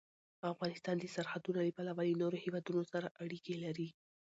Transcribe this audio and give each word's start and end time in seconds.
افغانستان 0.53 0.95
د 0.99 1.05
سرحدونه 1.15 1.59
له 1.67 1.71
پلوه 1.77 1.93
له 2.11 2.19
نورو 2.21 2.37
هېوادونو 2.45 2.81
سره 2.91 3.07
اړیکې 3.23 3.53
لري. 3.65 3.87